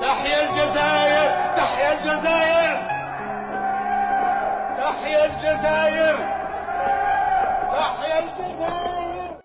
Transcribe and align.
تحيا 0.00 0.50
الجزائر 0.50 1.30
تحيا 1.56 1.92
الجزائر. 1.92 2.74
تحيا 4.80 5.24
الجزائر. 5.26 6.16
تحيا 7.72 8.18
الجزائر. 8.18 9.40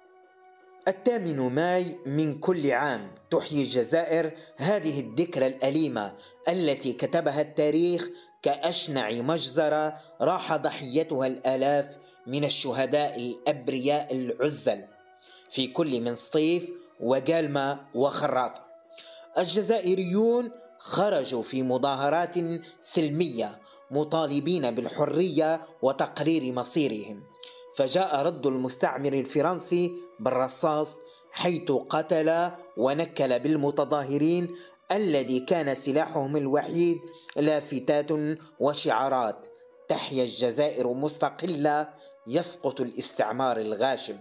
الثامن 0.88 1.40
ماي 1.56 1.98
من 2.06 2.40
كل 2.40 2.72
عام 2.72 3.12
تحيي 3.32 3.62
الجزائر 3.64 4.32
هذه 4.58 5.00
الذكرى 5.00 5.48
الأليمة 5.48 6.14
التي 6.50 6.94
كتبها 6.94 7.42
التاريخ 7.42 8.08
كأشنع 8.42 9.12
مجزرة 9.12 9.98
راح 10.22 10.56
ضحيتها 10.56 11.28
الآلاف 11.28 11.98
من 12.28 12.44
الشهداء 12.44 13.18
الأبرياء 13.18 14.14
العزل. 14.14 14.84
في 15.50 15.68
كل 15.68 16.02
من 16.02 16.16
سطيف 16.16 16.72
وقالمة 17.00 17.80
وخراطة. 17.96 18.75
الجزائريون 19.38 20.52
خرجوا 20.80 21.42
في 21.42 21.64
مظاهرات 21.64 22.36
سلمية 22.82 23.60
مطالبين 23.92 24.72
بالحرية 24.72 25.62
وتقرير 25.82 26.54
مصيرهم. 26.54 27.24
فجاء 27.76 28.16
رد 28.22 28.48
المستعمر 28.48 29.14
الفرنسي 29.14 29.92
بالرصاص 30.20 30.92
حيث 31.32 31.72
قتل 31.72 32.52
ونكل 32.78 33.40
بالمتظاهرين 33.40 34.56
الذي 34.92 35.40
كان 35.40 35.76
سلاحهم 35.76 36.38
الوحيد 36.38 36.98
لافتات 37.36 38.12
وشعارات. 38.60 39.48
تحيا 39.88 40.24
الجزائر 40.24 40.94
مستقلة 40.94 41.90
يسقط 42.28 42.82
الاستعمار 42.82 43.58
الغاشم. 43.58 44.18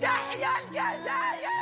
تحيا 0.03 0.48
الجزائر 0.64 1.58